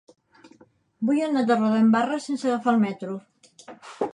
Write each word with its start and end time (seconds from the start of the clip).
Vull 1.09 1.19
anar 1.25 1.43
a 1.45 1.47
Torredembarra 1.51 2.19
sense 2.29 2.49
agafar 2.51 2.75
el 2.77 2.83
metro. 2.87 3.19